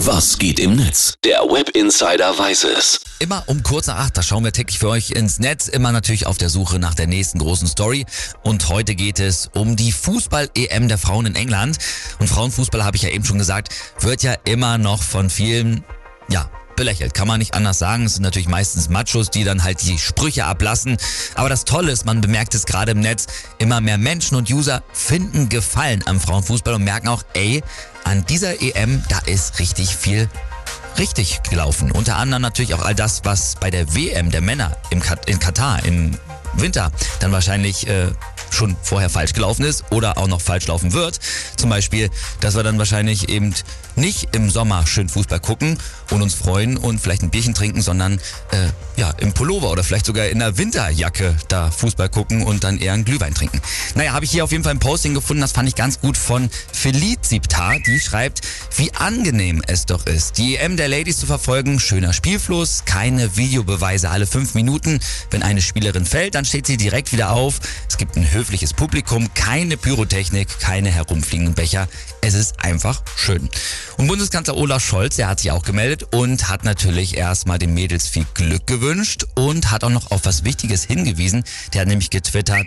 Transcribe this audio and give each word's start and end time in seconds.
Was 0.00 0.36
geht 0.38 0.60
im 0.60 0.76
Netz? 0.76 1.14
Der 1.24 1.40
Web 1.40 1.70
Insider 1.70 2.38
weiß 2.38 2.64
es. 2.64 3.00
Immer 3.18 3.42
um 3.46 3.62
kurz 3.62 3.86
nach 3.86 3.96
acht, 3.96 4.16
da 4.16 4.22
schauen 4.22 4.44
wir 4.44 4.52
täglich 4.52 4.78
für 4.78 4.90
euch 4.90 5.12
ins 5.12 5.38
Netz, 5.38 5.68
immer 5.68 5.90
natürlich 5.90 6.26
auf 6.26 6.36
der 6.36 6.50
Suche 6.50 6.78
nach 6.78 6.94
der 6.94 7.06
nächsten 7.06 7.38
großen 7.38 7.66
Story. 7.66 8.04
Und 8.42 8.68
heute 8.68 8.94
geht 8.94 9.20
es 9.20 9.48
um 9.54 9.74
die 9.74 9.92
Fußball-EM 9.92 10.88
der 10.88 10.98
Frauen 10.98 11.24
in 11.24 11.34
England. 11.34 11.78
Und 12.18 12.28
Frauenfußball, 12.28 12.84
habe 12.84 12.98
ich 12.98 13.04
ja 13.04 13.08
eben 13.08 13.24
schon 13.24 13.38
gesagt, 13.38 13.70
wird 14.00 14.22
ja 14.22 14.34
immer 14.44 14.76
noch 14.76 15.02
von 15.02 15.30
vielen, 15.30 15.82
ja, 16.28 16.50
belächelt. 16.76 17.14
Kann 17.14 17.26
man 17.26 17.38
nicht 17.38 17.54
anders 17.54 17.78
sagen. 17.78 18.04
Es 18.04 18.14
sind 18.14 18.22
natürlich 18.22 18.48
meistens 18.48 18.88
Machos, 18.88 19.30
die 19.30 19.44
dann 19.44 19.64
halt 19.64 19.82
die 19.82 19.98
Sprüche 19.98 20.44
ablassen. 20.44 20.96
Aber 21.34 21.48
das 21.48 21.64
Tolle 21.64 21.92
ist, 21.92 22.04
man 22.04 22.20
bemerkt 22.20 22.54
es 22.54 22.66
gerade 22.66 22.92
im 22.92 23.00
Netz, 23.00 23.26
immer 23.58 23.80
mehr 23.80 23.98
Menschen 23.98 24.36
und 24.36 24.50
User 24.50 24.82
finden 24.92 25.48
Gefallen 25.48 26.02
am 26.06 26.20
Frauenfußball 26.20 26.74
und 26.74 26.84
merken 26.84 27.08
auch, 27.08 27.24
ey, 27.34 27.62
an 28.04 28.24
dieser 28.26 28.62
EM, 28.62 29.02
da 29.08 29.18
ist 29.26 29.58
richtig 29.58 29.96
viel 29.96 30.28
richtig 30.98 31.42
gelaufen. 31.42 31.90
Unter 31.92 32.16
anderem 32.16 32.42
natürlich 32.42 32.74
auch 32.74 32.82
all 32.82 32.94
das, 32.94 33.24
was 33.24 33.56
bei 33.56 33.70
der 33.70 33.94
WM 33.94 34.30
der 34.30 34.40
Männer 34.40 34.76
in 34.90 35.00
Katar 35.00 35.84
im 35.84 36.16
Winter 36.54 36.90
dann 37.20 37.32
wahrscheinlich 37.32 37.86
äh, 37.86 38.08
schon 38.50 38.76
vorher 38.82 39.10
falsch 39.10 39.32
gelaufen 39.32 39.64
ist 39.64 39.84
oder 39.90 40.18
auch 40.18 40.28
noch 40.28 40.40
falsch 40.40 40.66
laufen 40.66 40.92
wird. 40.92 41.18
Zum 41.56 41.70
Beispiel, 41.70 42.10
dass 42.40 42.56
wir 42.56 42.62
dann 42.62 42.78
wahrscheinlich 42.78 43.28
eben 43.28 43.54
nicht 43.96 44.28
im 44.32 44.50
Sommer 44.50 44.86
schön 44.86 45.08
Fußball 45.08 45.40
gucken 45.40 45.78
und 46.10 46.22
uns 46.22 46.34
freuen 46.34 46.76
und 46.76 47.00
vielleicht 47.00 47.22
ein 47.22 47.30
Bierchen 47.30 47.54
trinken, 47.54 47.80
sondern 47.80 48.14
äh, 48.50 48.68
ja 48.96 49.10
im 49.18 49.32
Pullover 49.32 49.70
oder 49.70 49.82
vielleicht 49.82 50.06
sogar 50.06 50.26
in 50.26 50.38
der 50.38 50.58
Winterjacke 50.58 51.34
da 51.48 51.70
Fußball 51.70 52.08
gucken 52.08 52.44
und 52.44 52.64
dann 52.64 52.78
eher 52.78 52.92
einen 52.92 53.04
Glühwein 53.04 53.34
trinken. 53.34 53.60
Naja, 53.94 54.12
habe 54.12 54.24
ich 54.24 54.30
hier 54.30 54.44
auf 54.44 54.52
jeden 54.52 54.64
Fall 54.64 54.74
ein 54.74 54.78
Posting 54.78 55.14
gefunden, 55.14 55.40
das 55.40 55.52
fand 55.52 55.68
ich 55.68 55.74
ganz 55.74 56.00
gut 56.00 56.16
von 56.16 56.50
Felicita. 56.72 57.76
Die 57.86 58.00
schreibt, 58.00 58.40
wie 58.76 58.92
angenehm 58.94 59.62
es 59.66 59.86
doch 59.86 60.06
ist, 60.06 60.38
die 60.38 60.56
EM 60.56 60.76
der 60.76 60.88
Ladies 60.88 61.18
zu 61.18 61.26
verfolgen. 61.26 61.80
Schöner 61.80 62.12
Spielfluss, 62.12 62.84
keine 62.84 63.36
Videobeweise 63.36 64.10
alle 64.10 64.26
fünf 64.26 64.54
Minuten. 64.54 65.00
Wenn 65.30 65.42
eine 65.42 65.62
Spielerin 65.62 66.04
fällt, 66.04 66.34
dann 66.34 66.44
steht 66.44 66.66
sie 66.66 66.76
direkt 66.76 67.12
wieder 67.12 67.32
auf. 67.32 67.60
Es 67.88 67.96
gibt 67.96 68.16
ein 68.16 68.30
höfliches 68.36 68.74
Publikum, 68.74 69.32
keine 69.34 69.76
Pyrotechnik, 69.76 70.60
keine 70.60 70.90
herumfliegenden 70.90 71.54
Becher. 71.54 71.88
Es 72.20 72.34
ist 72.34 72.60
einfach 72.60 73.02
schön. 73.16 73.48
Und 73.96 74.08
Bundeskanzler 74.08 74.56
Olaf 74.56 74.84
Scholz, 74.84 75.16
der 75.16 75.28
hat 75.28 75.40
sich 75.40 75.50
auch 75.50 75.62
gemeldet 75.62 76.14
und 76.14 76.48
hat 76.48 76.64
natürlich 76.64 77.16
erstmal 77.16 77.58
den 77.58 77.72
Mädels 77.72 78.08
viel 78.08 78.26
Glück 78.34 78.66
gewünscht 78.66 79.24
und 79.34 79.70
hat 79.70 79.84
auch 79.84 79.90
noch 79.90 80.10
auf 80.10 80.24
was 80.24 80.44
Wichtiges 80.44 80.84
hingewiesen. 80.84 81.44
Der 81.72 81.80
hat 81.80 81.88
nämlich 81.88 82.10
getwittert, 82.10 82.66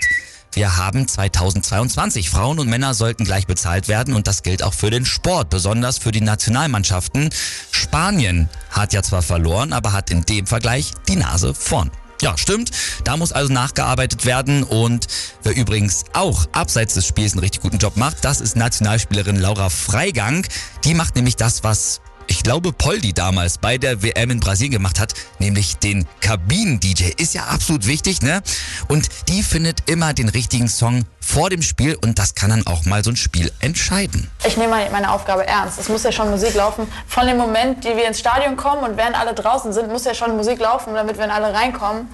wir 0.53 0.77
haben 0.77 1.07
2022. 1.07 2.31
Frauen 2.31 2.57
und 2.57 2.67
Männer 2.67 2.95
sollten 2.95 3.23
gleich 3.23 3.45
bezahlt 3.45 3.87
werden 3.87 4.15
und 4.15 4.25
das 4.25 4.41
gilt 4.41 4.63
auch 4.63 4.73
für 4.73 4.89
den 4.89 5.05
Sport, 5.05 5.51
besonders 5.51 5.99
für 5.99 6.11
die 6.11 6.21
Nationalmannschaften. 6.21 7.29
Spanien 7.71 8.49
hat 8.71 8.93
ja 8.93 9.03
zwar 9.03 9.21
verloren, 9.21 9.73
aber 9.73 9.93
hat 9.93 10.09
in 10.09 10.25
dem 10.25 10.47
Vergleich 10.47 10.91
die 11.07 11.17
Nase 11.17 11.53
vorn. 11.53 11.91
Ja, 12.21 12.37
stimmt. 12.37 12.71
Da 13.05 13.15
muss 13.15 13.31
also 13.31 13.51
nachgearbeitet 13.53 14.25
werden. 14.25 14.63
Und 14.63 15.07
wer 15.43 15.55
übrigens 15.55 16.03
auch 16.13 16.45
abseits 16.51 16.95
des 16.95 17.05
Spiels 17.05 17.33
einen 17.33 17.39
richtig 17.39 17.61
guten 17.61 17.77
Job 17.77 17.95
macht, 17.95 18.25
das 18.25 18.41
ist 18.41 18.55
Nationalspielerin 18.55 19.37
Laura 19.37 19.69
Freigang. 19.69 20.45
Die 20.83 20.93
macht 20.93 21.15
nämlich 21.15 21.37
das, 21.37 21.63
was 21.63 22.01
ich 22.39 22.43
glaube, 22.43 22.71
Poldi 22.71 23.11
damals 23.11 23.57
bei 23.57 23.77
der 23.77 24.01
WM 24.01 24.31
in 24.31 24.39
Brasilien 24.39 24.71
gemacht 24.71 24.97
hat, 24.97 25.13
nämlich 25.39 25.75
den 25.75 26.07
Kabinen-DJ. 26.21 27.11
Ist 27.17 27.33
ja 27.33 27.43
absolut 27.43 27.85
wichtig, 27.85 28.21
ne? 28.21 28.41
Und 28.87 29.09
die 29.27 29.43
findet 29.43 29.89
immer 29.89 30.13
den 30.13 30.29
richtigen 30.29 30.69
Song 30.69 31.03
vor 31.19 31.49
dem 31.49 31.61
Spiel 31.61 31.97
und 32.01 32.17
das 32.17 32.35
kann 32.35 32.49
dann 32.49 32.65
auch 32.65 32.85
mal 32.85 33.03
so 33.03 33.09
ein 33.09 33.17
Spiel 33.17 33.51
entscheiden. 33.59 34.31
Ich 34.47 34.55
nehme 34.55 34.87
meine 34.89 35.11
Aufgabe 35.11 35.45
ernst. 35.45 35.79
Es 35.81 35.89
muss 35.89 36.03
ja 36.03 36.13
schon 36.13 36.29
Musik 36.29 36.53
laufen. 36.53 36.87
Von 37.07 37.27
dem 37.27 37.35
Moment, 37.35 37.83
die 37.83 37.89
wir 37.89 38.07
ins 38.07 38.19
Stadion 38.19 38.55
kommen 38.55 38.89
und 38.89 38.95
während 38.95 39.19
alle 39.19 39.33
draußen 39.33 39.73
sind, 39.73 39.89
muss 39.89 40.05
ja 40.05 40.13
schon 40.13 40.37
Musik 40.37 40.59
laufen, 40.59 40.93
damit 40.93 41.17
wenn 41.17 41.31
alle 41.31 41.53
reinkommen. 41.53 42.07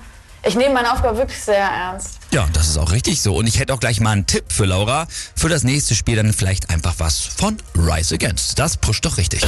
Ich 0.47 0.55
nehme 0.55 0.75
meine 0.75 0.93
Aufgabe 0.93 1.17
wirklich 1.17 1.41
sehr 1.41 1.57
ernst. 1.57 2.19
Ja, 2.31 2.47
das 2.53 2.67
ist 2.67 2.77
auch 2.77 2.91
richtig 2.91 3.19
so. 3.19 3.35
Und 3.35 3.47
ich 3.47 3.59
hätte 3.59 3.73
auch 3.73 3.79
gleich 3.79 3.99
mal 3.99 4.11
einen 4.11 4.27
Tipp 4.27 4.45
für 4.49 4.65
Laura. 4.65 5.07
Für 5.35 5.49
das 5.49 5.63
nächste 5.63 5.95
Spiel 5.95 6.17
dann 6.17 6.33
vielleicht 6.33 6.69
einfach 6.69 6.93
was 6.99 7.19
von 7.19 7.57
Rise 7.75 8.13
Against. 8.13 8.59
Das 8.59 8.77
pusht 8.77 9.05
doch 9.05 9.17
richtig. 9.17 9.47